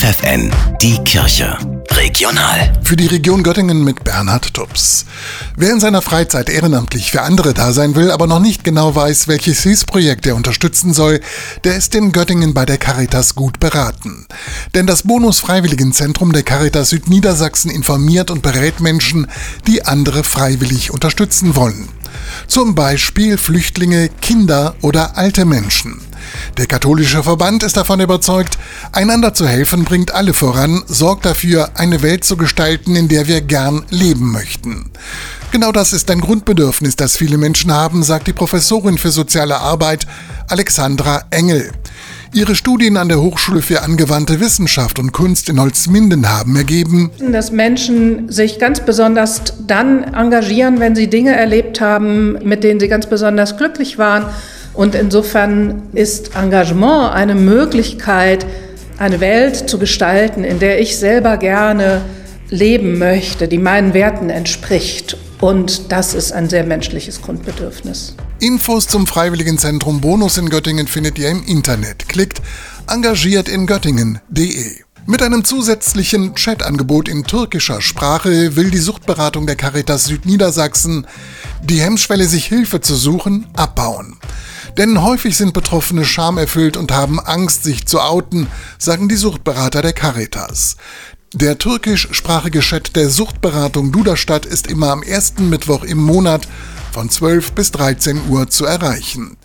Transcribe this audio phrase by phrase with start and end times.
[0.00, 1.58] FFN, die Kirche.
[1.90, 2.72] Regional.
[2.82, 5.04] Für die Region Göttingen mit Bernhard Tubbs.
[5.58, 9.28] Wer in seiner Freizeit ehrenamtlich für andere da sein will, aber noch nicht genau weiß,
[9.28, 11.20] welches Hilfsprojekt er unterstützen soll,
[11.64, 14.26] der ist in Göttingen bei der Caritas gut beraten.
[14.74, 19.26] Denn das Bonus-Freiwilligenzentrum der Caritas Südniedersachsen informiert und berät Menschen,
[19.66, 21.90] die andere freiwillig unterstützen wollen.
[22.46, 26.00] Zum Beispiel Flüchtlinge, Kinder oder alte Menschen.
[26.58, 28.58] Der katholische Verband ist davon überzeugt,
[28.92, 33.40] einander zu helfen bringt alle voran, sorgt dafür, eine Welt zu gestalten, in der wir
[33.40, 34.90] gern leben möchten.
[35.52, 40.06] Genau das ist ein Grundbedürfnis, das viele Menschen haben, sagt die Professorin für soziale Arbeit
[40.48, 41.72] Alexandra Engel.
[42.32, 47.50] Ihre Studien an der Hochschule für angewandte Wissenschaft und Kunst in Holzminden haben ergeben, dass
[47.50, 53.06] Menschen sich ganz besonders dann engagieren, wenn sie Dinge erlebt haben, mit denen sie ganz
[53.06, 54.26] besonders glücklich waren.
[54.74, 58.46] Und insofern ist Engagement eine Möglichkeit,
[58.98, 62.02] eine Welt zu gestalten, in der ich selber gerne
[62.50, 65.16] leben möchte, die meinen Werten entspricht.
[65.40, 68.14] Und das ist ein sehr menschliches Grundbedürfnis.
[68.40, 72.08] Infos zum Freiwilligenzentrum Bonus in Göttingen findet ihr im Internet.
[72.08, 72.42] Klickt
[72.88, 74.82] engagiertingöttingen.de.
[75.06, 81.06] Mit einem zusätzlichen Chatangebot in türkischer Sprache will die Suchtberatung der Caritas Südniedersachsen
[81.62, 84.18] die Hemmschwelle, sich Hilfe zu suchen, abbauen.
[84.80, 88.46] Denn häufig sind Betroffene schamerfüllt und haben Angst, sich zu outen,
[88.78, 90.78] sagen die Suchtberater der Caritas.
[91.34, 96.48] Der türkischsprachige Chat der Suchtberatung Duderstadt ist immer am ersten Mittwoch im Monat
[96.92, 99.36] von 12 bis 13 Uhr zu erreichen.